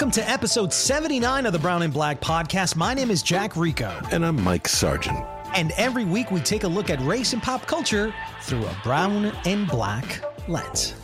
[0.00, 2.74] Welcome to episode 79 of the Brown and Black podcast.
[2.74, 4.00] My name is Jack Rico.
[4.10, 5.18] And I'm Mike Sargent.
[5.54, 9.26] And every week we take a look at race and pop culture through a brown
[9.44, 10.94] and black lens.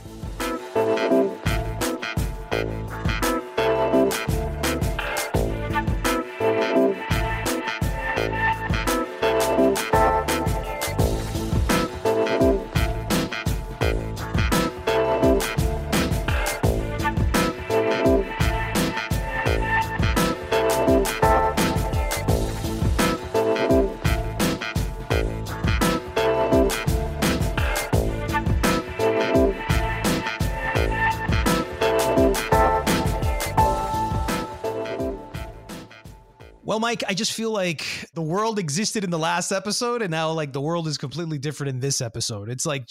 [36.96, 40.30] Well, Mike, I just feel like the world existed in the last episode, and now
[40.32, 42.48] like the world is completely different in this episode.
[42.48, 42.88] It's like,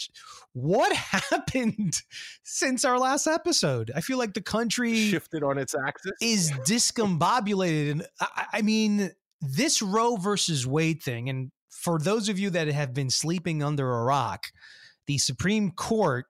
[0.54, 2.02] what happened
[2.44, 3.92] since our last episode?
[3.96, 9.12] I feel like the country shifted on its axis, is discombobulated, and I, I mean,
[9.42, 11.30] this Roe versus Wade thing.
[11.30, 14.48] And for those of you that have been sleeping under a rock,
[15.08, 16.26] the Supreme Court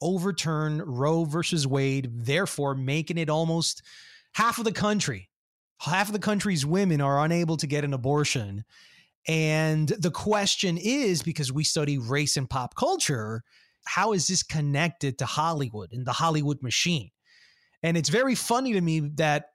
[0.00, 3.82] overturned Roe versus Wade, therefore making it almost
[4.34, 5.28] half of the country
[5.80, 8.64] half of the country's women are unable to get an abortion.
[9.28, 13.42] And the question is because we study race and pop culture,
[13.86, 17.10] how is this connected to Hollywood and the Hollywood machine?
[17.82, 19.46] And it's very funny to me that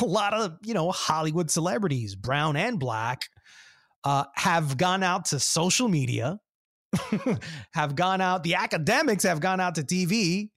[0.00, 3.28] a lot of, you know, Hollywood celebrities, brown and black,
[4.04, 6.38] uh, have gone out to social media,
[7.72, 10.50] have gone out, the academics have gone out to TV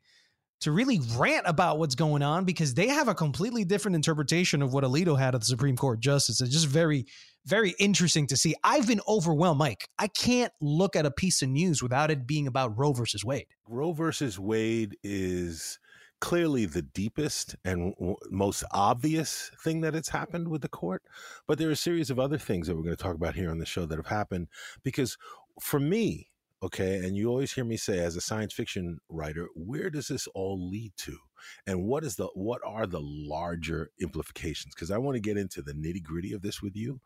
[0.61, 4.73] to really rant about what's going on because they have a completely different interpretation of
[4.73, 6.41] what Alito had of the Supreme Court justice.
[6.41, 7.05] It's just very,
[7.45, 8.55] very interesting to see.
[8.63, 9.89] I've been overwhelmed, Mike.
[9.99, 13.47] I can't look at a piece of news without it being about Roe versus Wade.
[13.67, 15.79] Roe versus Wade is
[16.19, 17.93] clearly the deepest and
[18.31, 21.03] most obvious thing that has happened with the court.
[21.45, 23.51] But there are a series of other things that we're going to talk about here
[23.51, 24.47] on the show that have happened
[24.83, 25.17] because
[25.61, 26.29] for me,
[26.63, 30.27] okay and you always hear me say as a science fiction writer where does this
[30.33, 31.17] all lead to?
[31.65, 34.73] And what is the what are the larger implications?
[34.73, 36.99] Because i want to get into the nitty gritty of this with you.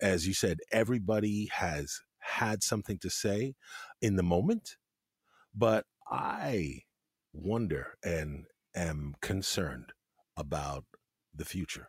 [0.00, 3.54] As you said everybody has had something to say
[4.02, 4.76] in the moment
[5.54, 6.82] but i
[7.32, 9.92] wonder and am concerned
[10.36, 10.84] about
[11.34, 11.88] the future.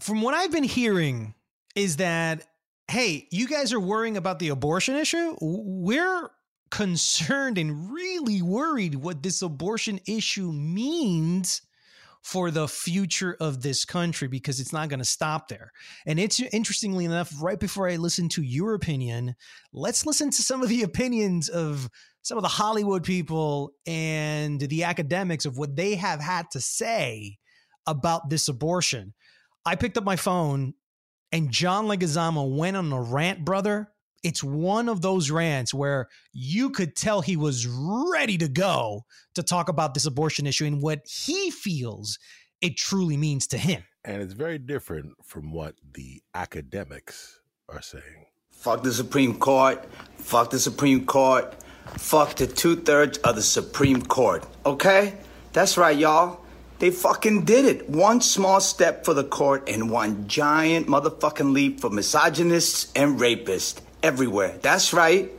[0.00, 1.34] From what i've been hearing
[1.74, 2.46] is that
[2.88, 5.36] hey you guys are worrying about the abortion issue?
[5.40, 6.30] We're
[6.70, 11.62] concerned and really worried what this abortion issue means
[12.22, 15.72] for the future of this country because it's not going to stop there.
[16.06, 19.34] And it's interestingly enough, right before I listen to your opinion,
[19.72, 21.88] let's listen to some of the opinions of
[22.22, 27.38] some of the Hollywood people and the academics of what they have had to say
[27.86, 29.14] about this abortion.
[29.64, 30.74] I picked up my phone
[31.32, 33.90] and John Leguizamo went on a rant, brother,
[34.22, 39.04] it's one of those rants where you could tell he was ready to go
[39.34, 42.18] to talk about this abortion issue and what he feels
[42.60, 43.82] it truly means to him.
[44.04, 48.26] And it's very different from what the academics are saying.
[48.50, 49.82] Fuck the Supreme Court.
[50.16, 51.54] Fuck the Supreme Court.
[51.96, 54.46] Fuck the two thirds of the Supreme Court.
[54.66, 55.14] Okay?
[55.52, 56.40] That's right, y'all.
[56.78, 57.88] They fucking did it.
[57.88, 63.80] One small step for the court and one giant motherfucking leap for misogynists and rapists
[64.02, 64.58] everywhere.
[64.62, 65.30] That's right.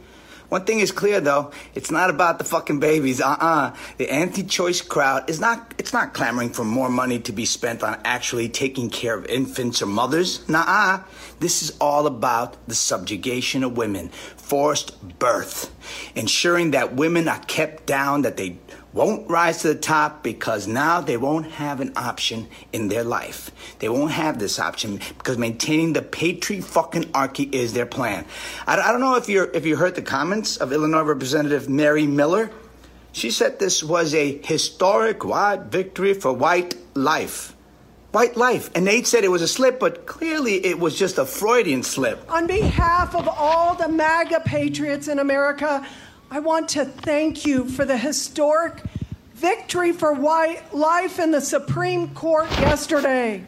[0.49, 3.21] One thing is clear though, it's not about the fucking babies.
[3.21, 3.73] Uh-uh.
[3.97, 7.97] The anti-choice crowd is not it's not clamoring for more money to be spent on
[8.03, 10.47] actually taking care of infants or mothers.
[10.49, 11.03] Nah.
[11.39, 15.71] This is all about the subjugation of women, forced birth,
[16.15, 18.57] ensuring that women are kept down, that they
[18.93, 23.51] won't rise to the top because now they won't have an option in their life.
[23.79, 28.25] They won't have this option because maintaining the patri fucking archy is their plan.
[28.67, 32.05] I, I don't know if you if you heard the comments of Illinois Representative Mary
[32.05, 32.51] Miller.
[33.13, 37.55] She said this was a historic white victory for white life.
[38.11, 38.69] White life.
[38.75, 42.29] And Nate said it was a slip, but clearly it was just a Freudian slip.
[42.29, 45.85] On behalf of all the MAGA patriots in America,
[46.33, 48.81] I want to thank you for the historic
[49.33, 53.43] victory for white life in the Supreme Court yesterday.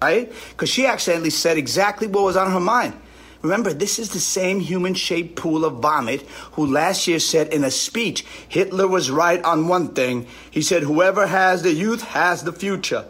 [0.00, 0.32] Right?
[0.50, 2.94] Because she accidentally said exactly what was on her mind.
[3.42, 6.22] Remember, this is the same human shaped pool of vomit
[6.52, 10.28] who last year said in a speech Hitler was right on one thing.
[10.52, 13.06] He said, Whoever has the youth has the future.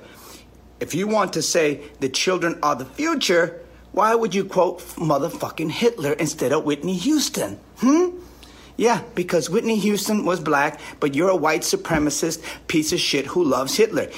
[0.80, 3.61] If you want to say the children are the future,
[3.92, 7.60] why would you quote motherfucking Hitler instead of Whitney Houston?
[7.76, 8.18] Hmm?
[8.76, 13.44] Yeah, because Whitney Houston was black, but you're a white supremacist piece of shit who
[13.44, 14.10] loves Hitler.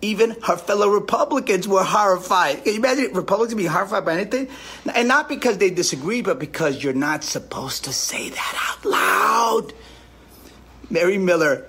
[0.00, 2.64] Even her fellow Republicans were horrified.
[2.64, 4.48] Can you imagine Republicans being horrified by anything?
[4.94, 9.72] And not because they disagree, but because you're not supposed to say that out loud.
[10.88, 11.66] Mary Miller,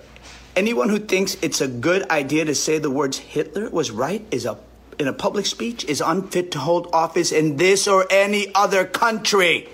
[0.56, 4.46] anyone who thinks it's a good idea to say the words Hitler was right is
[4.46, 4.58] a
[5.00, 9.70] in a public speech is unfit to hold office in this or any other country.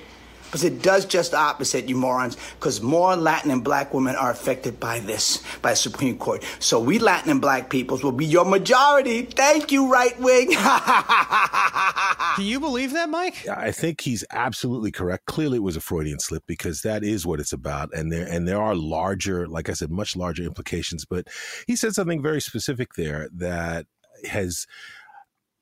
[0.46, 2.38] Because it does just the opposite, you morons.
[2.52, 6.46] Because more Latin and black women are affected by this, by the Supreme Court.
[6.60, 9.24] So we Latin and black peoples will be your majority.
[9.24, 10.52] Thank you, right wing.
[12.36, 13.46] Can you believe that, Mike?
[13.50, 15.26] I think he's absolutely correct.
[15.26, 18.48] Clearly, it was a Freudian slip because that is what it's about, and there and
[18.48, 21.04] there are larger, like I said, much larger implications.
[21.04, 21.28] But
[21.68, 23.88] he said something very specific there that
[24.26, 24.68] has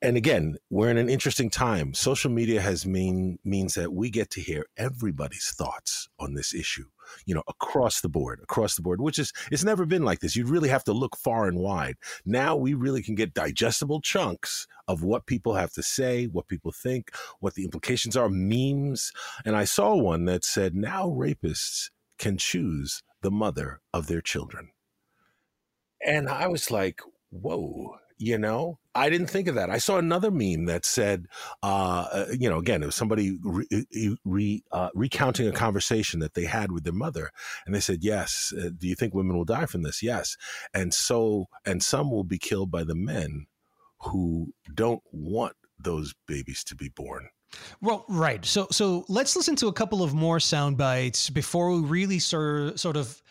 [0.03, 1.93] and again, we're in an interesting time.
[1.93, 6.87] Social media has mean means that we get to hear everybody's thoughts on this issue,
[7.25, 10.35] you know, across the board, across the board, which is it's never been like this.
[10.35, 11.95] You'd really have to look far and wide.
[12.25, 16.73] Now we really can get digestible chunks of what people have to say, what people
[16.73, 19.13] think, what the implications are, memes.
[19.45, 24.71] And I saw one that said now rapists can choose the mother of their children.
[26.05, 28.79] And I was like, whoa you know?
[28.95, 29.69] I didn't think of that.
[29.69, 31.27] I saw another meme that said
[31.61, 36.35] uh, uh you know again it was somebody re, re, uh, recounting a conversation that
[36.35, 37.31] they had with their mother
[37.65, 40.03] and they said yes uh, do you think women will die from this?
[40.03, 40.37] Yes.
[40.73, 43.47] And so and some will be killed by the men
[43.99, 47.29] who don't want those babies to be born.
[47.81, 48.43] Well, right.
[48.45, 52.79] So, so let's listen to a couple of more sound bites before we really sort
[52.79, 53.21] sort of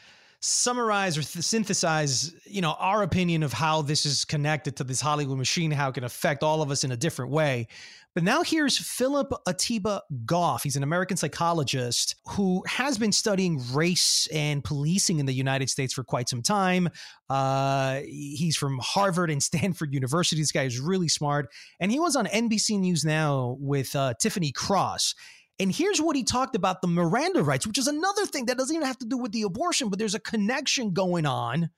[0.42, 5.00] summarize or th- synthesize, you know, our opinion of how this is connected to this
[5.00, 7.68] Hollywood machine, how it can affect all of us in a different way.
[8.14, 10.64] But now here's Phillip Atiba Goff.
[10.64, 15.94] He's an American psychologist who has been studying race and policing in the United States
[15.94, 16.90] for quite some time.
[17.30, 20.42] Uh, he's from Harvard and Stanford University.
[20.42, 21.50] This guy is really smart.
[21.80, 25.14] And he was on NBC News Now with uh, Tiffany Cross.
[25.62, 28.74] And here's what he talked about the Miranda rights, which is another thing that doesn't
[28.74, 31.70] even have to do with the abortion, but there's a connection going on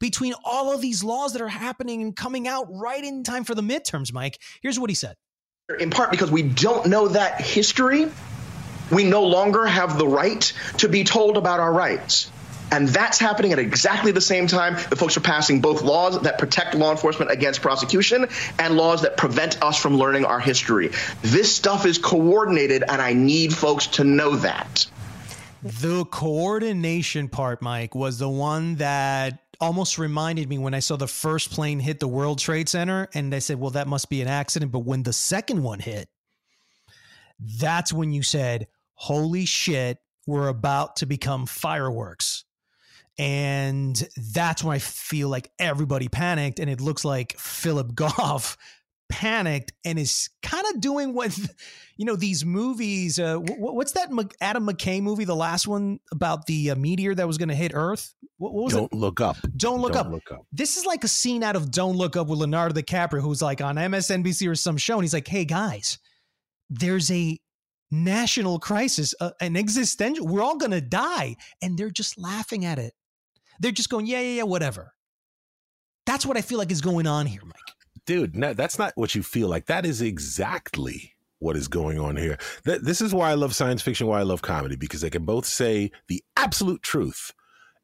[0.00, 3.54] between all of these laws that are happening and coming out right in time for
[3.54, 4.40] the midterms, Mike.
[4.60, 5.14] Here's what he said.
[5.78, 8.10] In part because we don't know that history,
[8.90, 12.28] we no longer have the right to be told about our rights.
[12.72, 16.38] And that's happening at exactly the same time that folks are passing both laws that
[16.38, 18.26] protect law enforcement against prosecution
[18.58, 20.90] and laws that prevent us from learning our history.
[21.20, 24.86] This stuff is coordinated, and I need folks to know that.
[25.62, 31.06] The coordination part, Mike, was the one that almost reminded me when I saw the
[31.06, 33.08] first plane hit the World Trade Center.
[33.14, 34.72] And I said, well, that must be an accident.
[34.72, 36.08] But when the second one hit,
[37.38, 42.44] that's when you said, holy shit, we're about to become fireworks.
[43.18, 43.96] And
[44.32, 46.58] that's when I feel like everybody panicked.
[46.58, 48.56] And it looks like Phillip Goff
[49.08, 51.38] panicked and is kind of doing what,
[51.96, 53.18] you know, these movies.
[53.18, 54.08] Uh, what's that
[54.40, 57.72] Adam McKay movie, the last one about the uh, meteor that was going to hit
[57.74, 58.14] Earth?
[58.38, 58.96] What, what was Don't it?
[58.96, 59.36] look up.
[59.56, 60.12] Don't look Don't up.
[60.12, 60.46] look up.
[60.50, 63.60] This is like a scene out of Don't Look Up with Leonardo DiCaprio, who's like
[63.60, 64.94] on MSNBC or some show.
[64.94, 65.98] And he's like, hey, guys,
[66.70, 67.38] there's a
[67.90, 71.36] national crisis, uh, an existential, we're all going to die.
[71.60, 72.94] And they're just laughing at it.
[73.62, 74.92] They're just going, yeah, yeah, yeah, whatever.
[76.04, 77.54] That's what I feel like is going on here, Mike.
[78.06, 79.66] Dude, no, that's not what you feel like.
[79.66, 82.38] That is exactly what is going on here.
[82.64, 85.24] Th- this is why I love science fiction, why I love comedy, because they can
[85.24, 87.30] both say the absolute truth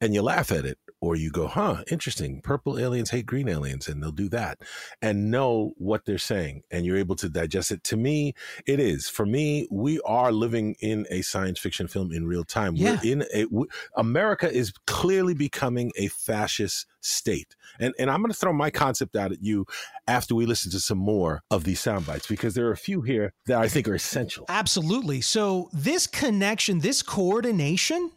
[0.01, 2.41] and you laugh at it or you go, huh, interesting.
[2.41, 4.59] Purple aliens hate green aliens, and they'll do that
[5.01, 7.85] and know what they're saying, and you're able to digest it.
[7.85, 8.35] To me,
[8.67, 9.09] it is.
[9.09, 12.75] For me, we are living in a science fiction film in real time.
[12.75, 12.99] Yeah.
[13.03, 17.55] We're in a, w- America is clearly becoming a fascist state.
[17.79, 19.67] And, and I'm going to throw my concept out at you
[20.07, 23.03] after we listen to some more of these sound bites because there are a few
[23.03, 24.47] here that I think are essential.
[24.49, 25.21] Absolutely.
[25.21, 28.11] So, this connection, this coordination,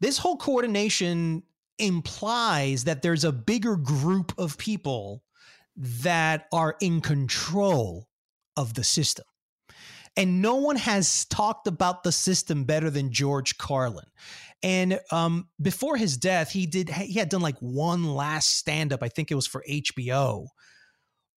[0.00, 1.42] this whole coordination
[1.78, 5.22] implies that there's a bigger group of people
[5.76, 8.08] that are in control
[8.56, 9.24] of the system.
[10.16, 14.04] And no one has talked about the system better than George Carlin.
[14.62, 19.02] And um, before his death, he did he had done like one last stand up.
[19.02, 20.46] I think it was for HBO,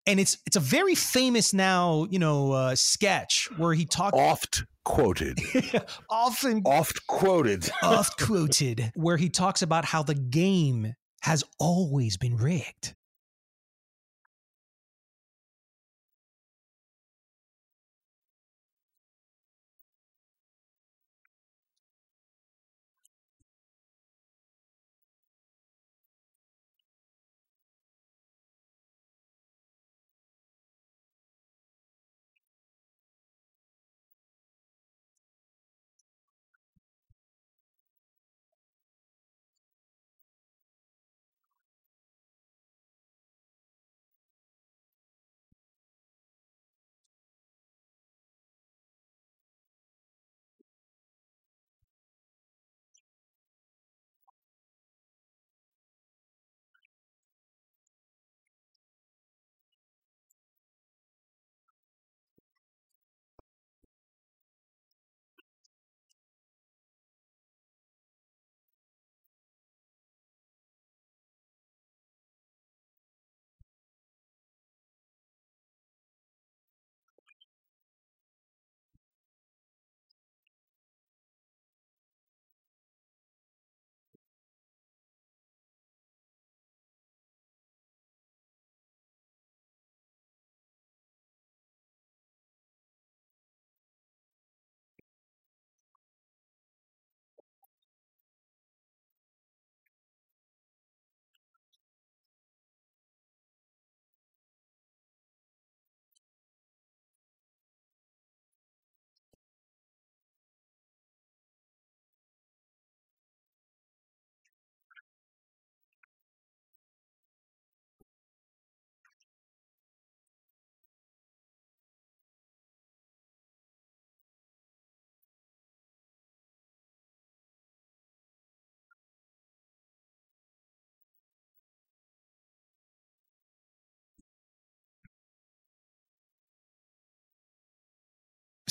[0.06, 4.64] and it's it's a very famous now you know uh, sketch where he talked Oft
[4.86, 5.38] quoted.
[6.10, 7.68] often Oft quoted.
[7.82, 12.94] oft quoted where he talks about how the game has always been rigged.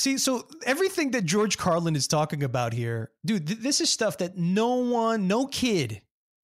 [0.06, 4.18] See, so everything that George Carlin is talking about here, dude, th- this is stuff
[4.18, 6.00] that no one, no kid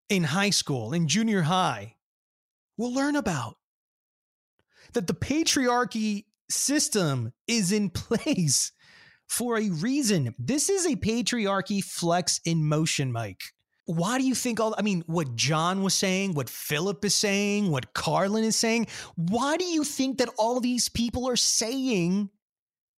[0.08, 1.94] in high school, in junior high,
[2.76, 3.58] will learn about.
[4.94, 8.72] That the patriarchy system is in place
[9.28, 10.34] for a reason.
[10.40, 13.42] This is a patriarchy flex in motion, Mike.
[13.84, 17.70] Why do you think all, I mean, what John was saying, what Phillip is saying,
[17.70, 22.28] what Carlin is saying, why do you think that all these people are saying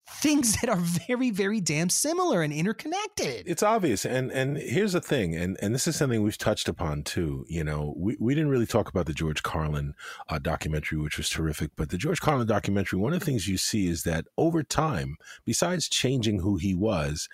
[0.06, 5.00] things that are very very damn similar and interconnected it's obvious and and here's the
[5.00, 8.50] thing and and this is something we've touched upon too you know we, we didn't
[8.50, 9.94] really talk about the george carlin
[10.28, 13.56] uh, documentary which was terrific but the george carlin documentary one of the things you
[13.56, 17.28] see is that over time besides changing who he was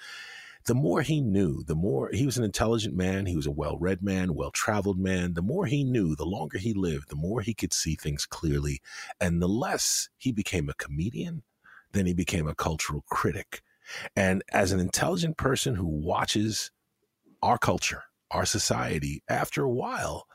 [0.66, 3.78] the more he knew, the more he was an intelligent man, he was a well
[3.78, 5.32] read man, well traveled man.
[5.32, 8.82] The more he knew, the longer he lived, the more he could see things clearly.
[9.20, 11.42] And the less he became a comedian,
[11.92, 13.62] then he became a cultural critic.
[14.14, 16.70] And as an intelligent person who watches
[17.42, 20.26] our culture, our society, after a while,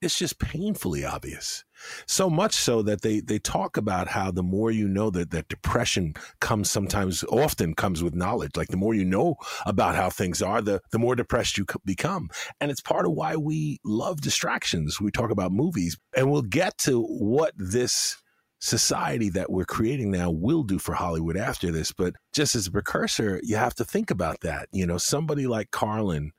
[0.00, 1.64] it's just painfully obvious.
[2.06, 5.48] So much so that they they talk about how the more you know that that
[5.48, 8.52] depression comes sometimes often comes with knowledge.
[8.56, 9.36] Like the more you know
[9.66, 12.30] about how things are, the the more depressed you become.
[12.60, 15.00] And it's part of why we love distractions.
[15.00, 18.16] We talk about movies and we'll get to what this
[18.60, 21.92] society that we're creating now will do for Hollywood after this.
[21.92, 24.68] But just as a precursor, you have to think about that.
[24.70, 26.32] You know, somebody like Carlin,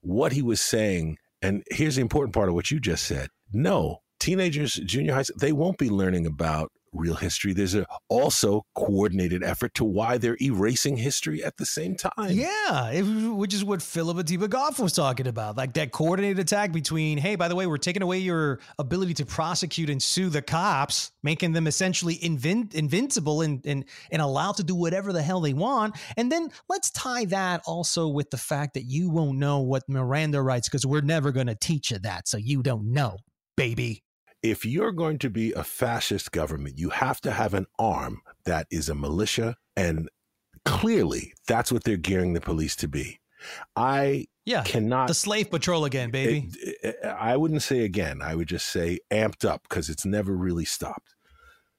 [0.00, 3.28] what he was saying, and here's the important part of what you just said.
[3.52, 7.52] No, teenagers, junior high, they won't be learning about real history.
[7.52, 12.30] There's a also coordinated effort to why they're erasing history at the same time.
[12.30, 16.72] Yeah, it, which is what Phillip Atiba Goff was talking about, like that coordinated attack
[16.72, 20.42] between, hey, by the way, we're taking away your ability to prosecute and sue the
[20.42, 25.40] cops, making them essentially invin- invincible and, and and allowed to do whatever the hell
[25.40, 29.60] they want, and then let's tie that also with the fact that you won't know
[29.60, 33.18] what Miranda rights because we're never going to teach you that, so you don't know,
[33.56, 34.02] baby
[34.42, 38.66] if you're going to be a fascist government, you have to have an arm that
[38.70, 39.56] is a militia.
[39.76, 40.08] And
[40.64, 43.20] clearly, that's what they're gearing the police to be.
[43.76, 45.08] I yeah, cannot.
[45.08, 46.48] The slave patrol again, eh, baby.
[46.58, 48.20] It, it, I wouldn't say again.
[48.22, 51.14] I would just say amped up because it's never really stopped.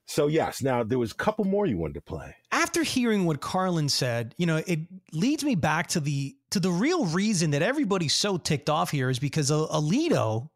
[0.06, 2.34] So yes, now there was a couple more you wanted to play.
[2.50, 4.80] After hearing what Carlin said, you know, it
[5.12, 9.08] leads me back to the to the real reason that everybody's so ticked off here
[9.08, 10.48] is because Alito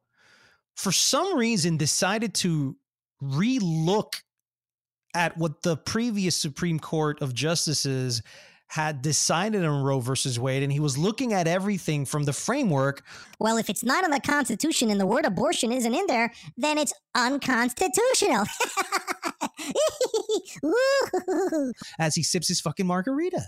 [0.76, 2.76] for some reason decided to
[3.22, 4.22] relook
[5.14, 8.22] at what the previous Supreme Court of Justices
[8.68, 13.04] had decided on Roe versus Wade, and he was looking at everything from the framework.
[13.38, 16.76] Well, if it's not in the Constitution and the word abortion isn't in there, then
[16.76, 18.44] it's unconstitutional.
[21.98, 23.42] As he sips his fucking margarita.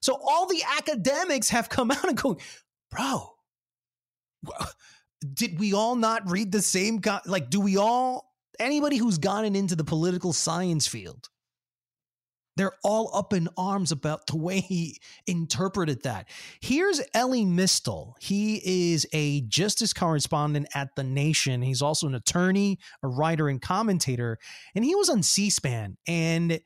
[0.00, 2.38] So all the academics have come out and going,
[2.90, 3.30] bro,
[5.34, 9.56] did we all not read the same co- like do we all anybody who's gotten
[9.56, 11.28] into the political science field
[12.56, 16.28] they're all up in arms about the way he interpreted that.
[16.60, 18.14] Here's Elie Mystal.
[18.20, 21.62] He is a justice correspondent at The Nation.
[21.62, 24.38] He's also an attorney, a writer, and commentator.
[24.74, 26.60] And he was on C SPAN and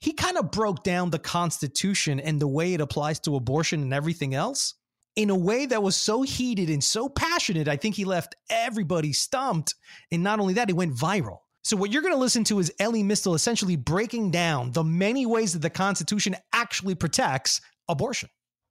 [0.00, 3.92] he kind of broke down the Constitution and the way it applies to abortion and
[3.92, 4.74] everything else
[5.16, 9.12] in a way that was so heated and so passionate, I think he left everybody
[9.12, 9.74] stumped.
[10.10, 11.38] And not only that, it went viral.
[11.62, 15.24] So, what you're going to listen to is Elie Mystal essentially breaking down the many
[15.24, 18.28] ways that the Constitution actually protects abortion.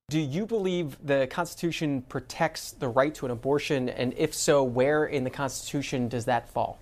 [0.10, 3.90] Do you believe the Constitution protects the right to an abortion?
[3.90, 6.78] And if so, where in the Constitution does that fall?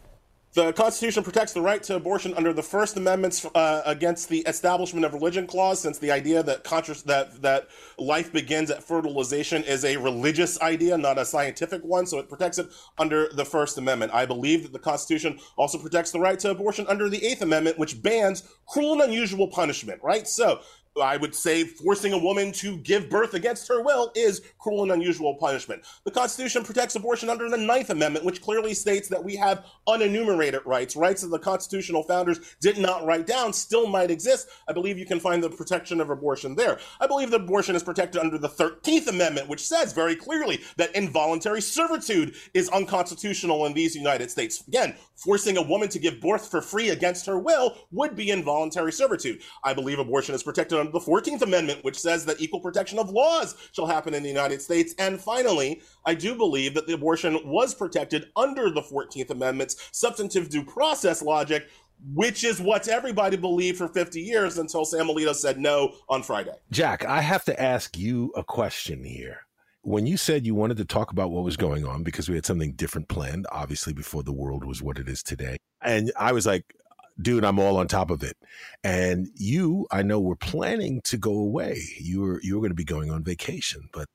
[0.54, 5.06] The Constitution protects the right to abortion under the First Amendment uh, against the establishment
[5.06, 6.66] of religion clause, since the idea that
[7.06, 12.06] that that life begins at fertilization is a religious idea, not a scientific one.
[12.06, 12.68] So it protects it
[12.98, 14.14] under the First Amendment.
[14.14, 17.80] I believe that the Constitution also protects the right to abortion under the Eighth Amendment,
[17.80, 20.02] which bans cruel and unusual punishment.
[20.04, 20.28] Right.
[20.28, 20.60] So
[21.00, 24.92] I would say forcing a woman to give birth against her will is cruel and
[24.92, 25.84] unusual punishment.
[26.04, 30.66] The Constitution protects abortion under the Ninth Amendment, which clearly states that we have unenumerated
[30.66, 30.98] rights.
[30.98, 34.50] Rights that the constitutional founders did not write down still might exist.
[34.68, 36.78] I believe you can find the protection of abortion there.
[37.00, 40.94] I believe that abortion is protected under the 13th Amendment, which says very clearly that
[40.94, 44.68] involuntary servitude is unconstitutional in these United States.
[44.68, 48.92] Again, forcing a woman to give birth for free against her will would be involuntary
[48.92, 49.42] servitude.
[49.64, 53.10] I believe abortion is protected under the 14th Amendment, which says that equal protection of
[53.10, 54.96] laws shall happen in the United States.
[54.98, 60.50] And finally, I do believe that the abortion was protected under the 14th Amendment's substantive
[60.50, 61.70] due process logic
[62.16, 66.56] which is what everybody believed for 50 years until Sam Alito said no on Friday.
[66.72, 69.46] Jack, I have to ask you a question here.
[69.84, 72.46] When you said you wanted to talk about what was going on because we had
[72.46, 76.46] something different planned, obviously before the world was what it is today, and I was
[76.46, 76.76] like,
[77.22, 78.38] dude, I'm all on top of it.
[78.84, 81.82] And you, I know, were planning to go away.
[82.00, 84.08] You were you were going to be going on vacation, but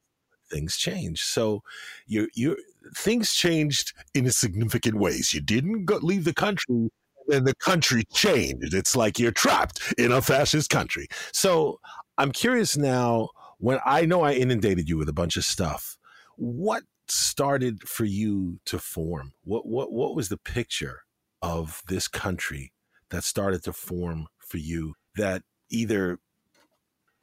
[0.51, 1.25] things changed.
[1.25, 1.63] So
[2.07, 2.57] you you
[2.95, 5.35] things changed in a significant ways.
[5.35, 6.91] You didn't go, leave the country
[7.29, 8.75] and the country changed.
[8.75, 11.09] It's like you're trapped in a fascist country.
[11.33, 11.81] So
[12.19, 15.97] I'm curious now when I know I inundated you with a bunch of stuff,
[16.37, 19.33] what started for you to form?
[19.45, 21.03] What what what was the picture
[21.43, 22.73] of this country
[23.11, 26.19] that started to form for you that either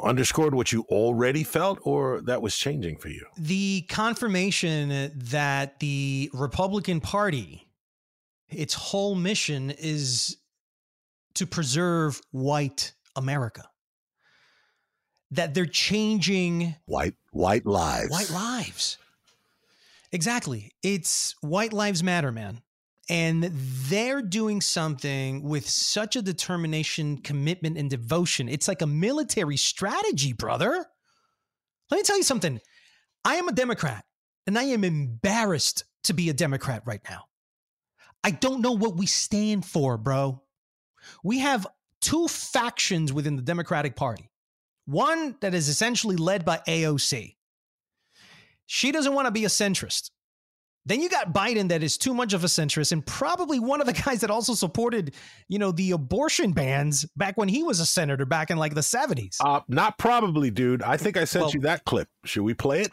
[0.01, 3.25] underscored what you already felt or that was changing for you?
[3.37, 7.67] The confirmation that the Republican Party,
[8.49, 10.37] its whole mission is
[11.35, 13.69] to preserve white America.
[15.33, 18.09] That they're changing white white lives.
[18.09, 18.97] White lives.
[20.11, 20.71] Exactly.
[20.83, 22.61] It's white lives matter, man.
[23.09, 28.47] And they're doing something with such a determination, commitment, and devotion.
[28.47, 30.85] It's like a military strategy, brother.
[31.91, 32.61] Let me tell you something.
[33.25, 34.05] I am a Democrat,
[34.47, 37.25] and I am embarrassed to be a Democrat right now.
[38.23, 40.41] I don't know what we stand for, bro.
[41.23, 41.67] We have
[42.01, 44.29] two factions within the Democratic Party
[44.85, 47.35] one that is essentially led by AOC.
[48.65, 50.09] She doesn't want to be a centrist.
[50.85, 53.87] Then you got Biden that is too much of a centrist and probably one of
[53.87, 55.13] the guys that also supported,
[55.47, 58.81] you know, the abortion bans back when he was a senator back in like the
[58.81, 59.37] 70s.
[59.39, 60.83] Uh, not probably, dude.
[60.83, 62.09] I think I sent well, you that clip.
[62.25, 62.91] Should we play it?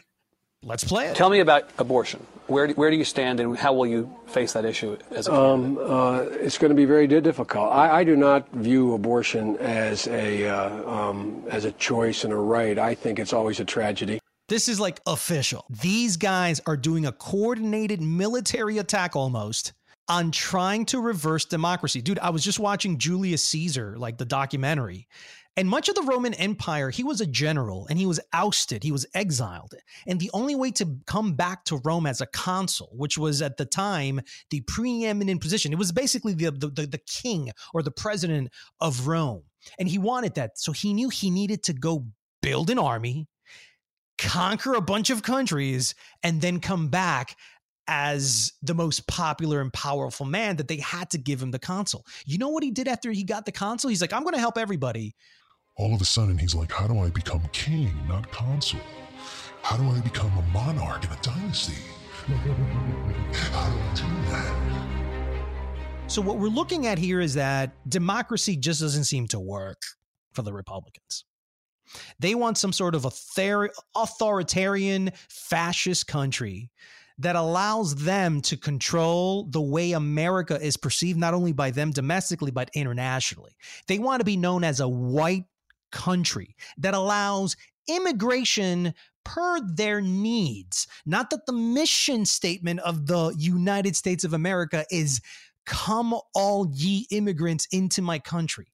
[0.63, 1.15] Let's play it.
[1.15, 2.25] Tell me about abortion.
[2.45, 5.33] Where do, where do you stand and how will you face that issue as a
[5.33, 7.71] um, uh, It's going to be very difficult.
[7.71, 12.35] I, I do not view abortion as a, uh, um, as a choice and a
[12.35, 12.77] right.
[12.77, 14.19] I think it's always a tragedy.
[14.49, 15.65] This is like official.
[15.69, 19.73] These guys are doing a coordinated military attack almost
[20.07, 22.01] on trying to reverse democracy.
[22.01, 25.07] Dude, I was just watching Julius Caesar, like the documentary.
[25.57, 28.91] And much of the Roman Empire, he was a general and he was ousted, he
[28.91, 29.73] was exiled.
[30.07, 33.57] And the only way to come back to Rome as a consul, which was at
[33.57, 37.91] the time the preeminent position, it was basically the, the, the, the king or the
[37.91, 39.43] president of Rome.
[39.77, 40.57] And he wanted that.
[40.57, 42.07] So he knew he needed to go
[42.41, 43.27] build an army,
[44.17, 47.35] conquer a bunch of countries, and then come back
[47.87, 52.05] as the most popular and powerful man that they had to give him the consul.
[52.25, 53.89] You know what he did after he got the consul?
[53.89, 55.13] He's like, I'm going to help everybody.
[55.81, 58.79] All of a sudden, he's like, How do I become king, not consul?
[59.63, 61.81] How do I become a monarch in a dynasty?
[62.27, 64.53] How do I do that?
[66.05, 69.81] So, what we're looking at here is that democracy just doesn't seem to work
[70.33, 71.25] for the Republicans.
[72.19, 73.05] They want some sort of
[73.95, 76.69] authoritarian fascist country
[77.17, 82.51] that allows them to control the way America is perceived, not only by them domestically,
[82.51, 83.55] but internationally.
[83.87, 85.45] They want to be known as a white
[85.91, 87.55] country that allows
[87.87, 90.87] immigration per their needs.
[91.05, 95.21] Not that the mission statement of the United States of America is
[95.65, 98.67] come all ye immigrants into my country.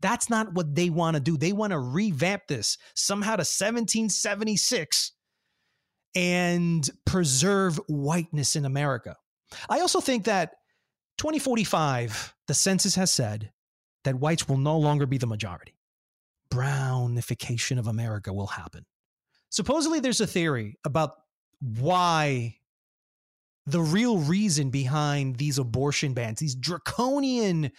[0.00, 1.36] That's not what they want to do.
[1.36, 5.12] They want to revamp this somehow to 1776
[6.14, 9.16] and preserve whiteness in America.
[9.68, 10.52] I also think that
[11.18, 13.50] 2045, the census has said
[14.04, 15.77] that whites will no longer be the majority.
[16.50, 18.84] Brownification of America will happen.
[19.50, 21.12] Supposedly, there's a theory about
[21.60, 22.56] why
[23.66, 27.70] the real reason behind these abortion bans, these draconian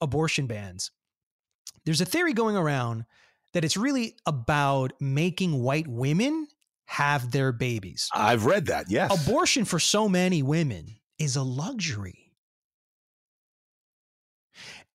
[0.00, 0.90] abortion bans,
[1.84, 3.04] there's a theory going around
[3.52, 6.48] that it's really about making white women
[6.86, 8.08] have their babies.
[8.14, 9.26] I've read that, yes.
[9.26, 12.25] Abortion for so many women is a luxury.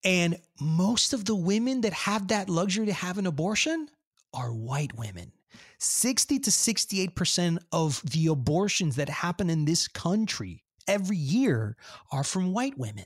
[0.04, 3.88] And most of the women that have that luxury to have an abortion
[4.34, 5.32] are white women.
[5.80, 11.76] 60 to 68% of the abortions that happen in this country every year
[12.12, 13.06] are from white women.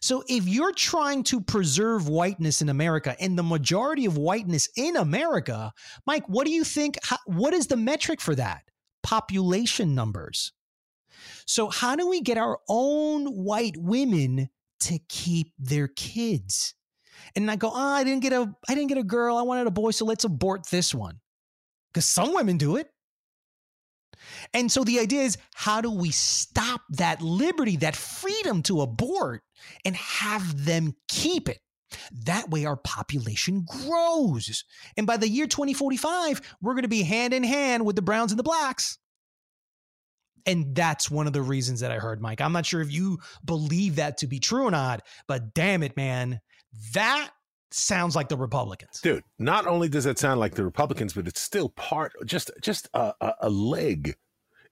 [0.00, 4.96] So if you're trying to preserve whiteness in America and the majority of whiteness in
[4.96, 5.72] America,
[6.06, 6.98] Mike, what do you think?
[7.26, 8.62] What is the metric for that?
[9.02, 10.52] Population numbers.
[11.46, 16.74] So how do we get our own white women to keep their kids?
[17.36, 19.36] And I go, oh, I didn't get a, I didn't get a girl.
[19.36, 21.20] I wanted a boy, so let's abort this one.
[21.92, 22.88] Because some women do it.
[24.54, 29.42] And so the idea is how do we stop that liberty, that freedom to abort
[29.84, 31.60] and have them keep it?
[32.24, 34.64] That way our population grows.
[34.96, 38.30] And by the year 2045, we're going to be hand in hand with the browns
[38.32, 38.98] and the blacks.
[40.50, 42.40] And that's one of the reasons that I heard, Mike.
[42.40, 45.96] I'm not sure if you believe that to be true or not, but damn it,
[45.96, 46.40] man.
[46.92, 47.30] That
[47.70, 49.00] sounds like the Republicans.
[49.00, 52.88] Dude, not only does that sound like the Republicans, but it's still part, just just
[52.94, 54.16] a, a, a leg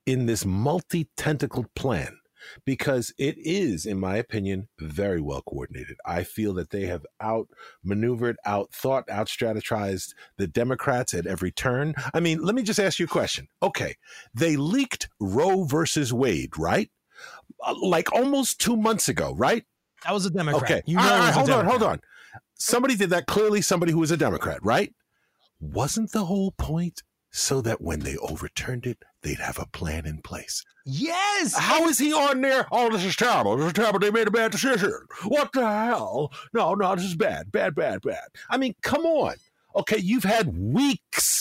[0.05, 2.17] in this multi-tentacled plan
[2.65, 5.97] because it is, in my opinion, very well coordinated.
[6.05, 11.93] I feel that they have outmaneuvered, out thought, out strategized the Democrats at every turn.
[12.13, 13.47] I mean, let me just ask you a question.
[13.61, 13.95] Okay,
[14.33, 16.89] they leaked Roe versus Wade, right?
[17.65, 19.65] Uh, Like almost two months ago, right?
[20.03, 20.63] That was a Democrat.
[20.63, 22.01] Okay, You know All right, hold on, hold on.
[22.55, 23.25] Somebody did that.
[23.25, 24.93] Clearly, somebody who was a Democrat, right?
[25.59, 30.21] Wasn't the whole point so that when they overturned it, they'd have a plan in
[30.21, 30.63] place?
[30.85, 31.55] Yes.
[31.55, 32.67] How is he on there?
[32.71, 33.57] Oh, this is terrible.
[33.57, 33.99] This is terrible.
[33.99, 34.93] They made a bad decision.
[35.25, 36.31] What the hell?
[36.53, 37.51] No, no, this is bad.
[37.51, 38.27] Bad, bad, bad.
[38.49, 39.35] I mean, come on.
[39.75, 41.38] Okay, you've had weeks.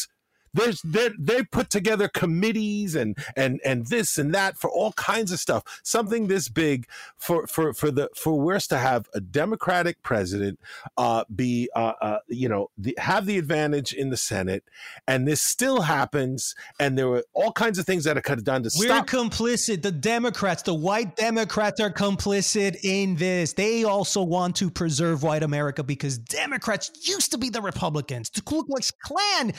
[0.54, 5.32] There's they they put together committees and and and this and that for all kinds
[5.32, 5.80] of stuff.
[5.82, 10.58] Something this big for for for the for us to have a Democratic president
[10.96, 14.64] uh, be uh, uh, you know the, have the advantage in the Senate,
[15.06, 16.54] and this still happens.
[16.80, 19.06] And there were all kinds of things that it could have done to We're stop
[19.06, 19.82] complicit.
[19.82, 23.52] The Democrats, the white Democrats are complicit in this.
[23.52, 28.30] They also want to preserve white America because Democrats used to be the Republicans.
[28.30, 29.52] The Ku Klux Klan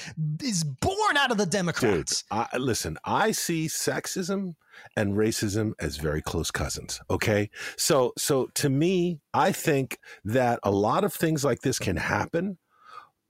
[0.43, 2.23] is born out of the Democrats.
[2.23, 4.55] Dude, I, listen, I see sexism
[4.95, 6.99] and racism as very close cousins.
[7.09, 11.97] Okay, so so to me, I think that a lot of things like this can
[11.97, 12.57] happen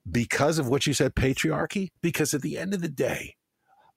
[0.09, 1.89] because of what you said, patriarchy.
[2.01, 3.35] Because at the end of the day.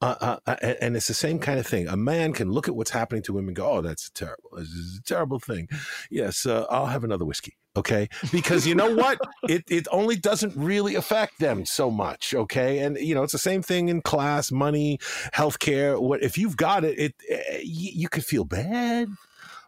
[0.01, 1.87] Uh, uh, and, and it's the same kind of thing.
[1.87, 4.51] A man can look at what's happening to women and go, "Oh, that's terrible.
[4.57, 5.69] This is a terrible thing."
[6.11, 7.57] Yes, uh, I'll have another whiskey.
[7.75, 9.19] Okay, because you know what?
[9.49, 12.35] it it only doesn't really affect them so much.
[12.35, 14.99] Okay, and you know it's the same thing in class, money,
[15.35, 15.99] healthcare.
[16.01, 16.99] What if you've got it?
[16.99, 19.09] It eh, you, you could feel bad,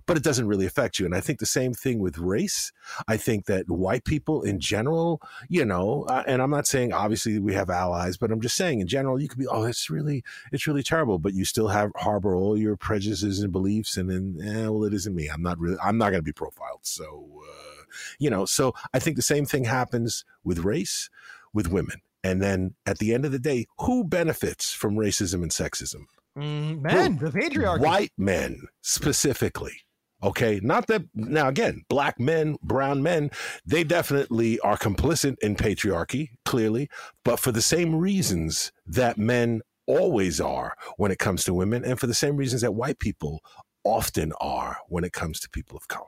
[0.06, 1.06] but it doesn't really affect you.
[1.06, 2.72] And I think the same thing with race.
[3.08, 7.38] I think that white people in general, you know, uh, and I'm not saying obviously
[7.38, 10.22] we have allies, but I'm just saying in general, you could be, oh, it's really,
[10.52, 14.38] it's really terrible, but you still have harbor all your prejudices and beliefs, and then,
[14.42, 15.28] eh, well, it isn't me.
[15.28, 16.80] I'm not really, I'm not going to be profiled.
[16.82, 17.84] So, uh,
[18.18, 21.10] you know, so I think the same thing happens with race,
[21.52, 22.02] with women.
[22.22, 26.06] And then at the end of the day, who benefits from racism and sexism?
[26.36, 27.80] Mm, men, the patriarchy.
[27.80, 29.83] White men specifically.
[30.24, 30.60] Okay.
[30.62, 33.30] Not that now again, black men, brown men,
[33.64, 36.88] they definitely are complicit in patriarchy, clearly,
[37.24, 42.00] but for the same reasons that men always are when it comes to women, and
[42.00, 43.40] for the same reasons that white people
[43.84, 46.06] often are when it comes to people of color.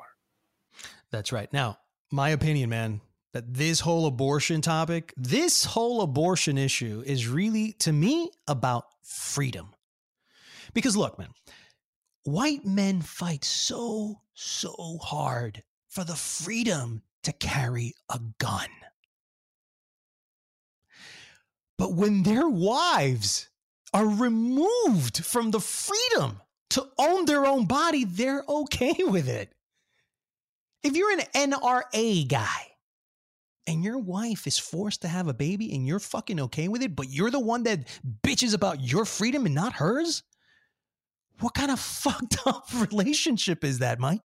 [1.11, 1.53] That's right.
[1.53, 1.79] Now,
[2.11, 3.03] my opinion, man,
[3.33, 9.75] that this whole abortion topic, this whole abortion issue is really, to me, about freedom.
[10.73, 11.29] Because look, man,
[12.27, 18.69] white men fight so, so hard for the freedom to carry a gun.
[21.79, 23.49] But when their wives
[23.95, 29.53] are removed from the freedom to own their own body, they're okay with it.
[30.83, 32.73] If you're an NRA guy
[33.67, 36.97] and your wife is forced to have a baby and you're fucking okay with it,
[36.97, 37.87] but you're the one that
[38.23, 40.23] bitches about your freedom and not hers,
[41.41, 44.21] what kind of fucked up relationship is that, Mike?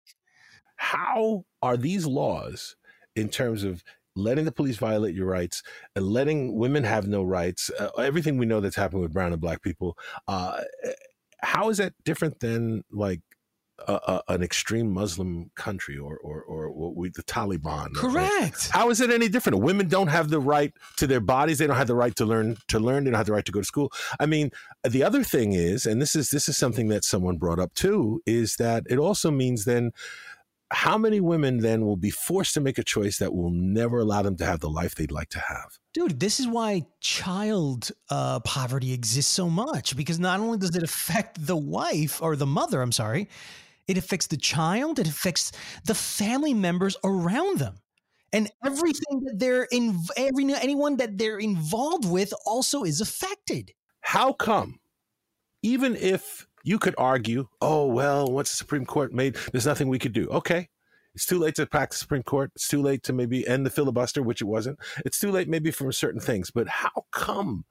[0.77, 2.75] How are these laws
[3.15, 3.83] in terms of
[4.15, 5.63] letting the police violate your rights
[5.95, 9.41] and letting women have no rights, uh, everything we know that's happened with brown and
[9.41, 9.97] black people,
[10.27, 10.59] uh,
[11.41, 13.21] how is that different than like
[13.87, 17.93] a, a, an extreme Muslim country or or or what we, the Taliban?
[17.93, 18.69] Correct.
[18.69, 19.59] How is it any different?
[19.59, 21.57] Women don't have the right to their bodies.
[21.57, 23.03] They don't have the right to learn to learn.
[23.03, 23.91] They don't have the right to go to school.
[24.19, 24.51] I mean,
[24.83, 28.21] the other thing is, and this is this is something that someone brought up too,
[28.25, 29.91] is that it also means then
[30.71, 34.21] how many women then will be forced to make a choice that will never allow
[34.21, 35.77] them to have the life they'd like to have?
[35.93, 40.83] Dude, this is why child uh, poverty exists so much because not only does it
[40.83, 43.27] affect the wife or the mother, I'm sorry,
[43.91, 45.51] it affects the child, it affects
[45.85, 47.75] the family members around them.
[48.33, 53.73] And everything that they're in, every anyone that they're involved with also is affected.
[53.99, 54.79] How come,
[55.61, 59.99] even if you could argue, oh, well, once the Supreme Court made, there's nothing we
[59.99, 60.29] could do.
[60.29, 60.69] Okay.
[61.13, 62.51] It's too late to pack the Supreme Court.
[62.55, 64.79] It's too late to maybe end the filibuster, which it wasn't.
[65.05, 66.51] It's too late maybe for certain things.
[66.51, 67.65] But how come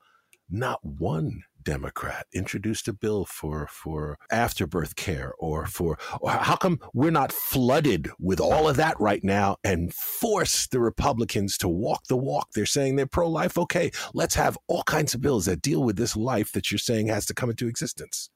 [0.51, 6.79] not one Democrat introduced a bill for for afterbirth care or for or how come
[6.93, 12.05] we're not flooded with all of that right now and force the Republicans to walk
[12.09, 12.49] the walk?
[12.55, 13.59] They're saying they're pro life.
[13.59, 17.09] Okay, let's have all kinds of bills that deal with this life that you're saying
[17.09, 18.31] has to come into existence.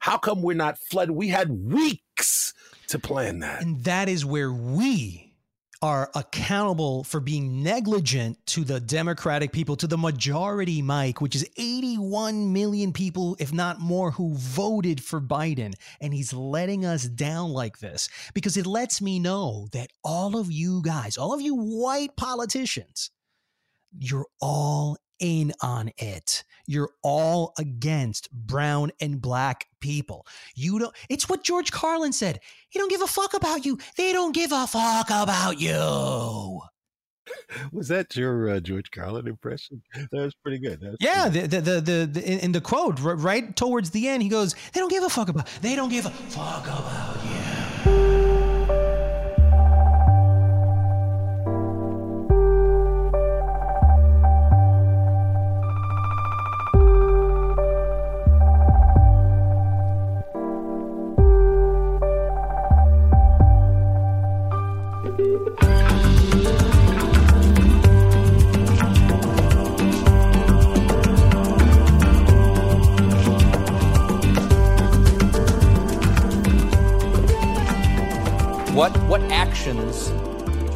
[0.00, 1.14] How come we're not flooded?
[1.14, 2.54] We had weeks
[2.88, 3.62] to plan that.
[3.62, 5.27] And that is where we
[5.80, 11.48] are accountable for being negligent to the Democratic people, to the majority, Mike, which is
[11.56, 15.74] 81 million people, if not more, who voted for Biden.
[16.00, 20.50] And he's letting us down like this because it lets me know that all of
[20.50, 23.10] you guys, all of you white politicians,
[23.96, 26.44] you're all in on it.
[26.68, 30.26] You're all against brown and black people.
[30.54, 32.40] You don't it's what George Carlin said.
[32.68, 33.78] He don't give a fuck about you.
[33.96, 36.60] They don't give a fuck about you.
[37.72, 39.82] Was that your uh, George Carlin impression?
[39.94, 40.80] That was pretty good.
[40.80, 44.22] Was yeah, pretty the, the, the, the, in, in the quote, right towards the end,
[44.22, 47.17] he goes, They don't give a fuck about, they don't give a fuck about
[79.48, 80.10] actions,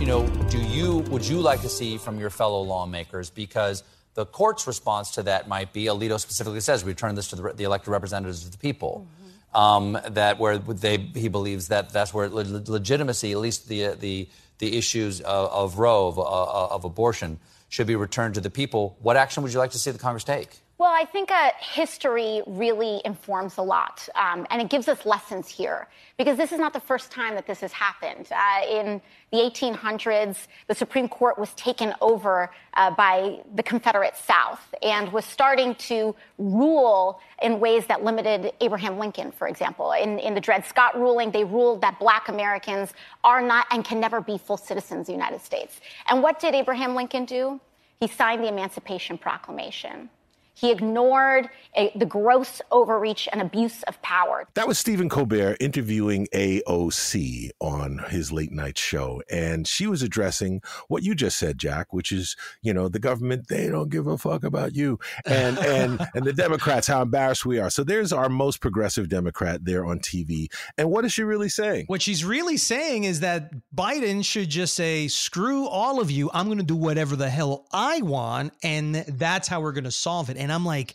[0.00, 3.28] you know, do you would you like to see from your fellow lawmakers?
[3.28, 7.52] Because the court's response to that might be Alito specifically says return this to the,
[7.52, 9.06] the elected representatives of the people.
[9.52, 14.26] Um, that where they he believes that that's where le- legitimacy, at least the the
[14.56, 18.96] the issues of, of Roe of, of abortion, should be returned to the people.
[19.02, 20.61] What action would you like to see the Congress take?
[20.82, 25.46] Well, I think uh, history really informs a lot, um, and it gives us lessons
[25.48, 25.86] here
[26.18, 28.26] because this is not the first time that this has happened.
[28.32, 34.74] Uh, in the 1800s, the Supreme Court was taken over uh, by the Confederate South
[34.82, 39.92] and was starting to rule in ways that limited Abraham Lincoln, for example.
[39.92, 42.92] In, in the Dred Scott ruling, they ruled that black Americans
[43.22, 45.80] are not and can never be full citizens of the United States.
[46.08, 47.60] And what did Abraham Lincoln do?
[48.00, 50.10] He signed the Emancipation Proclamation.
[50.54, 54.46] He ignored a, the gross overreach and abuse of power.
[54.54, 59.22] That was Stephen Colbert interviewing AOC on his late night show.
[59.30, 63.48] And she was addressing what you just said, Jack, which is, you know, the government,
[63.48, 64.98] they don't give a fuck about you.
[65.24, 67.70] And and and the Democrats, how embarrassed we are.
[67.70, 70.52] So there's our most progressive Democrat there on TV.
[70.76, 71.86] And what is she really saying?
[71.86, 76.30] What she's really saying is that Biden should just say, screw all of you.
[76.34, 78.52] I'm going to do whatever the hell I want.
[78.62, 80.36] And that's how we're going to solve it.
[80.36, 80.94] And I'm like,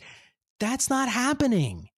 [0.60, 1.90] that's not happening.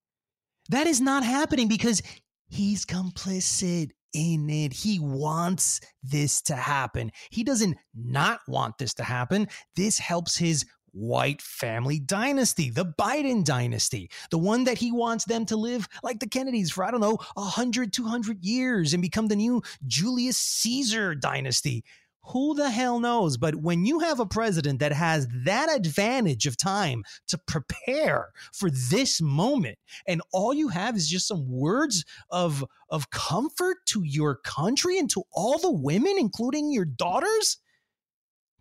[0.70, 2.02] That is not happening because
[2.48, 4.74] he's complicit in it.
[4.74, 7.12] He wants this to happen.
[7.30, 9.48] He doesn't not want this to happen.
[9.76, 15.46] This helps his white family dynasty, the Biden dynasty, the one that he wants them
[15.48, 19.36] to live like the Kennedys for, I don't know, 100, 200 years and become the
[19.36, 21.84] new Julius Caesar dynasty.
[22.26, 23.38] Who the hell knows?
[23.38, 28.70] But when you have a president that has that advantage of time to prepare for
[28.70, 34.36] this moment, and all you have is just some words of, of comfort to your
[34.44, 37.58] country and to all the women, including your daughters,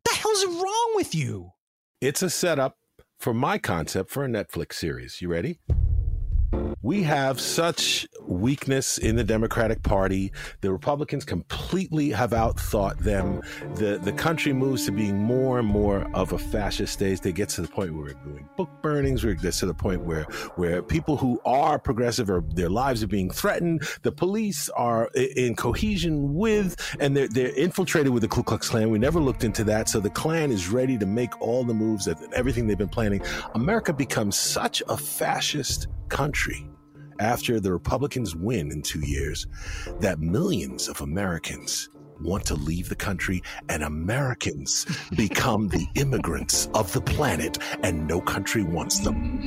[0.05, 1.51] the hell's wrong with you?
[2.01, 2.77] It's a setup
[3.19, 5.21] for my concept for a Netflix series.
[5.21, 5.59] You ready?
[6.83, 10.33] We have such weakness in the Democratic Party.
[10.61, 13.43] The Republicans completely have outthought them.
[13.75, 17.21] The the country moves to being more and more of a fascist stage.
[17.21, 19.25] They get to the point where we're doing book burnings.
[19.25, 20.25] We're get to the point where
[20.57, 23.83] where people who are progressive or their lives are being threatened.
[24.03, 28.91] The police are in cohesion with, and they're they're infiltrated with the Ku Klux Klan.
[28.91, 29.89] We never looked into that.
[29.89, 33.21] So the Klan is ready to make all the moves that everything they've been planning.
[33.55, 36.68] America becomes such a fascist country
[37.21, 39.47] after the Republicans win in two years
[40.01, 41.88] that millions of Americans
[42.21, 48.21] want to leave the country and Americans become the immigrants of the planet and no
[48.21, 49.40] country wants them.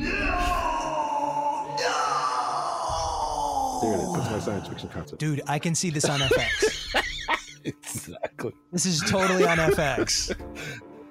[3.82, 4.14] There it is.
[4.14, 5.20] That's my science fiction concept.
[5.20, 7.04] Dude, I can see this on FX.
[7.64, 8.54] exactly.
[8.72, 10.36] This is totally on FX.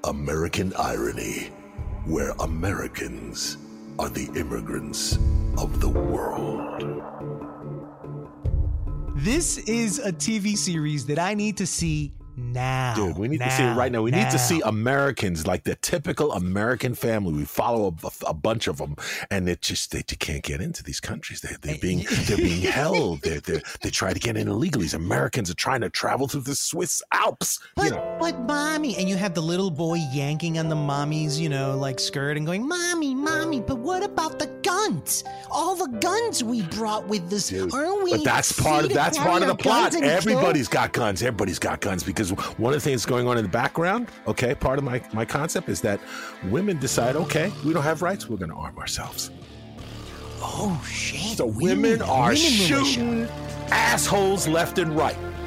[0.04, 1.50] American irony,
[2.04, 3.58] where Americans
[4.00, 5.18] are the immigrants
[5.58, 6.80] of the world.
[9.16, 12.94] This is a TV series that I need to see now.
[12.94, 14.02] Dude, we need to see it right now.
[14.02, 17.32] We need to see Americans like the typical American family.
[17.32, 18.96] We follow a, a bunch of them,
[19.30, 21.40] and it just they, they can't get into these countries.
[21.40, 23.22] They, they're being they're being held.
[23.22, 24.84] They're, they they try to get in illegally.
[24.84, 27.60] These Americans are trying to travel through the Swiss Alps.
[27.76, 31.40] But, you know, but mommy, and you have the little boy yanking on the mommy's,
[31.40, 35.24] you know, like skirt and going, "Mommy, mommy." But what about the guns?
[35.50, 38.10] All the guns we brought with us, aren't we?
[38.12, 39.94] but that's part of that's part of the plot.
[39.94, 40.10] and kill?
[40.10, 41.22] Everybody's got guns.
[41.22, 44.08] Everybody's got guns because one of the things going on in the background.
[44.26, 46.00] Okay, part of my my concept is that
[46.50, 48.28] women decide, okay, we don't have rights.
[48.28, 49.30] We're going to arm ourselves.
[50.42, 51.38] Oh shit!
[51.38, 53.28] So women, are women shooting
[53.70, 55.16] assholes left and right.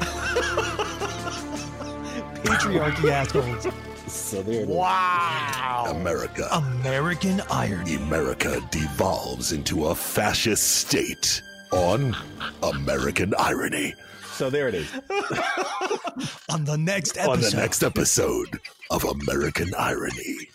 [2.44, 3.66] patriarchy assholes.
[4.06, 4.68] So there it is.
[4.68, 5.86] Wow.
[5.88, 6.48] America.
[6.52, 7.96] American irony.
[7.96, 12.16] America devolves into a fascist state on
[12.62, 13.94] American irony.
[14.34, 14.90] So there it is.
[16.50, 17.30] On the next episode.
[17.30, 20.48] On the next episode of American Irony.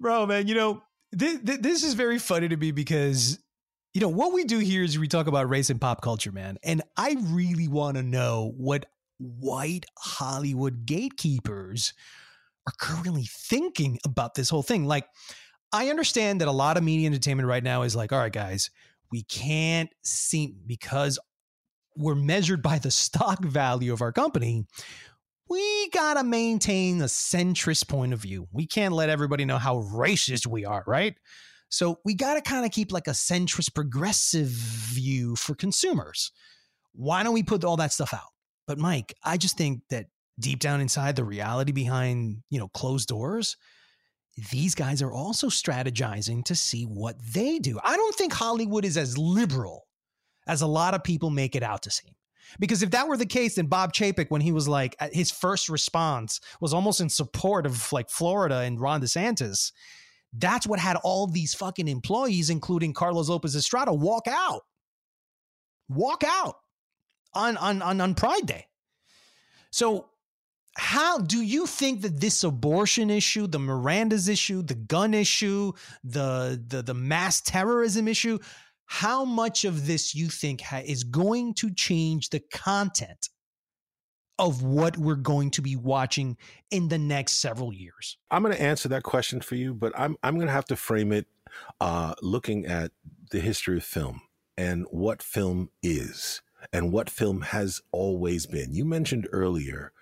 [0.00, 3.38] Bro, man, you know, this, this is very funny to me because,
[3.94, 6.58] you know, what we do here is we talk about race and pop culture, man.
[6.62, 8.84] And I really want to know what
[9.18, 11.94] white Hollywood gatekeepers
[12.66, 14.84] are currently thinking about this whole thing.
[14.84, 15.06] Like,
[15.72, 18.70] I understand that a lot of media entertainment right now is like, all right, guys,
[19.12, 21.18] we can't see because
[21.96, 24.64] we're measured by the stock value of our company
[25.52, 28.48] we got to maintain a centrist point of view.
[28.52, 31.14] We can't let everybody know how racist we are, right?
[31.68, 36.32] So we got to kind of keep like a centrist progressive view for consumers.
[36.94, 38.30] Why don't we put all that stuff out?
[38.66, 40.06] But Mike, I just think that
[40.40, 43.58] deep down inside the reality behind, you know, closed doors,
[44.50, 47.78] these guys are also strategizing to see what they do.
[47.82, 49.86] I don't think Hollywood is as liberal
[50.46, 52.14] as a lot of people make it out to seem.
[52.58, 55.30] Because if that were the case, then Bob Chapek, when he was like, uh, his
[55.30, 59.72] first response was almost in support of like Florida and Ron DeSantis.
[60.32, 64.62] That's what had all these fucking employees, including Carlos Lopez Estrada, walk out.
[65.88, 66.56] Walk out
[67.34, 68.66] on, on, on, on Pride Day.
[69.70, 70.08] So,
[70.76, 76.62] how do you think that this abortion issue, the Miranda's issue, the gun issue, the,
[76.66, 78.38] the, the mass terrorism issue,
[78.86, 83.28] how much of this you think ha- is going to change the content
[84.38, 86.36] of what we're going to be watching
[86.70, 88.16] in the next several years?
[88.30, 90.76] I'm going to answer that question for you, but I'm I'm going to have to
[90.76, 91.26] frame it
[91.80, 92.92] uh, looking at
[93.30, 94.22] the history of film
[94.56, 96.42] and what film is
[96.72, 98.74] and what film has always been.
[98.74, 99.92] You mentioned earlier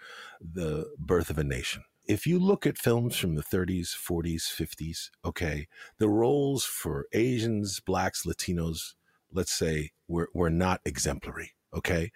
[0.40, 1.84] the birth of a nation.
[2.06, 5.68] If you look at films from the 30s, 40s, 50s, okay,
[5.98, 8.94] the roles for Asians, blacks, Latinos,
[9.32, 12.10] let's say, were, were not exemplary, okay?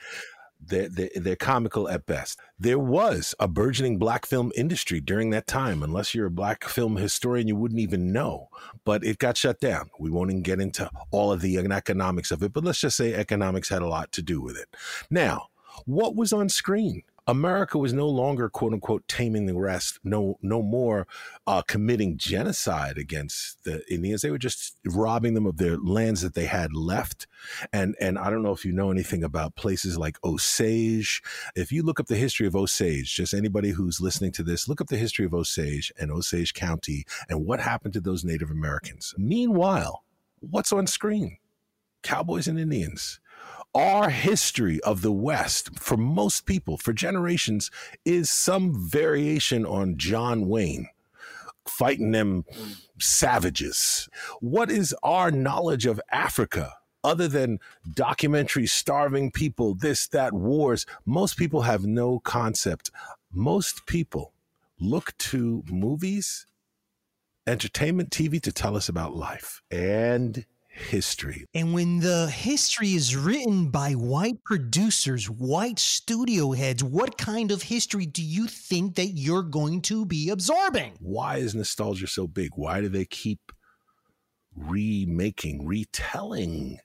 [0.67, 2.41] They're, they're, they're comical at best.
[2.59, 5.83] There was a burgeoning black film industry during that time.
[5.83, 8.49] Unless you're a black film historian, you wouldn't even know.
[8.85, 9.91] But it got shut down.
[10.01, 13.15] We won't even get into all of the economics of it, but let's just say
[13.15, 14.75] economics had a lot to do with it.
[15.11, 15.49] Now,
[15.85, 17.03] what was on screen?
[17.27, 21.07] America was no longer quote unquote taming the rest, no no more
[21.47, 24.23] uh, committing genocide against the Indians.
[24.23, 27.27] They were just robbing them of their lands that they had left.
[27.73, 31.23] And and I don't know if you know anything about places like Osage.
[31.57, 34.81] If you look up the history of Osage, just anybody who's listening to this, look
[34.81, 39.15] up the history of Osage and Osage County and what happened to those Native Americans.
[39.17, 40.05] Meanwhile,
[40.41, 41.39] what's on screen?
[42.03, 43.19] Cowboys and Indians
[43.75, 47.71] our history of the West, for most people, for generations,
[48.05, 50.89] is some variation on John Wayne
[51.67, 52.45] fighting them
[52.99, 54.09] savages.
[54.41, 56.75] What is our knowledge of Africa?
[57.03, 57.59] Other than
[57.93, 62.91] documentary starving people, this, that, wars, most people have no concept.
[63.31, 64.33] Most people
[64.81, 66.47] look to movies,
[67.47, 71.47] entertainment TV to tell us about life and history.
[71.55, 77.63] And when the history is written by white producers, white studio heads, what kind of
[77.63, 80.95] history do you think that you're going to be absorbing?
[81.01, 82.51] Why is nostalgia so big?
[82.57, 83.53] Why do they keep
[84.57, 86.79] remaking, retelling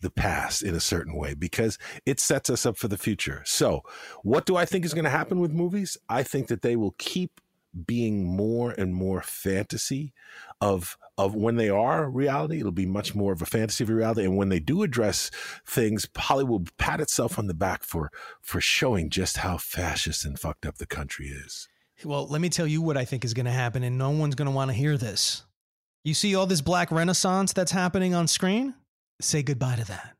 [0.00, 1.34] the past in a certain way?
[1.34, 3.42] Because it sets us up for the future.
[3.46, 3.82] So,
[4.22, 5.96] what do I think is going to happen with movies?
[6.08, 7.40] I think that they will keep
[7.86, 10.12] being more and more fantasy
[10.60, 14.24] of of when they are reality it'll be much more of a fantasy of reality
[14.24, 15.30] and when they do address
[15.64, 18.10] things hollywood will pat itself on the back for
[18.40, 21.68] for showing just how fascist and fucked up the country is
[22.04, 24.34] Well, let me tell you what I think is going to happen, and no one's
[24.34, 25.44] going to want to hear this.
[26.02, 28.74] You see all this black renaissance that's happening on screen?
[29.20, 30.16] Say goodbye to that.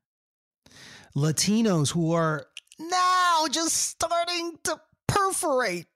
[1.16, 2.46] Latinos who are
[2.78, 4.78] now just starting to
[5.08, 5.86] perforate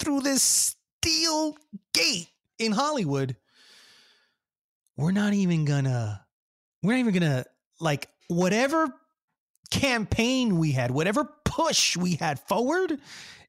[0.00, 1.56] through this steel
[1.94, 2.28] gate
[2.58, 3.36] in Hollywood.
[4.96, 6.24] We're not even gonna,
[6.82, 7.44] we're not even gonna,
[7.80, 8.88] like, whatever
[9.70, 12.98] campaign we had, whatever push we had forward,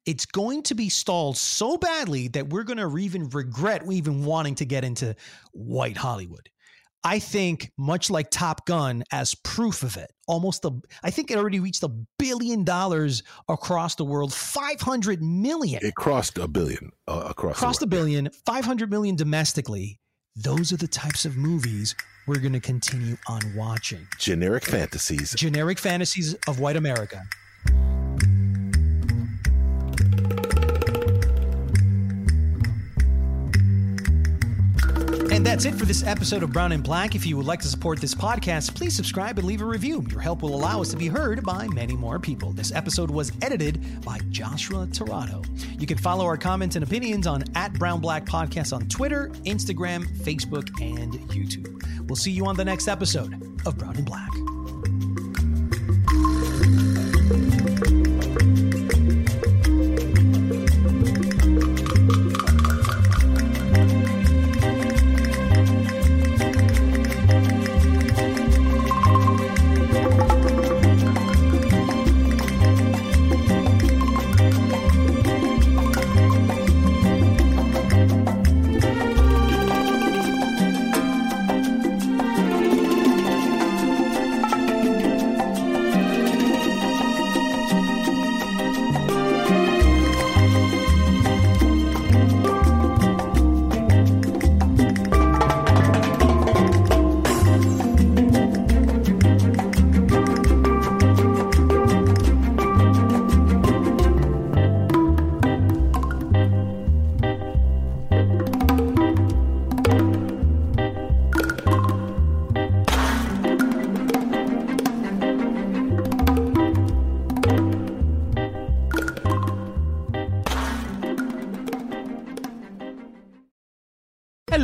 [0.05, 4.55] it's going to be stalled so badly that we're going to even regret even wanting
[4.55, 5.15] to get into
[5.51, 6.49] white Hollywood.
[7.03, 10.71] I think, much like Top Gun, as proof of it, almost the
[11.03, 15.79] I think it already reached a billion dollars across the world, 500 million.
[15.83, 19.99] It crossed a billion uh, across the a billion, 500 million domestically.
[20.35, 21.95] Those are the types of movies
[22.27, 24.07] we're going to continue on watching.
[24.17, 25.33] generic fantasies.
[25.35, 27.23] Generic fantasies of white America.
[35.41, 37.15] And that's it for this episode of Brown and Black.
[37.15, 40.05] If you would like to support this podcast, please subscribe and leave a review.
[40.11, 42.51] Your help will allow us to be heard by many more people.
[42.51, 45.43] This episode was edited by Joshua Torado.
[45.79, 50.05] You can follow our comments and opinions on at Brown Black Podcast on Twitter, Instagram,
[50.19, 52.07] Facebook, and YouTube.
[52.07, 53.33] We'll see you on the next episode
[53.65, 54.29] of Brown and Black.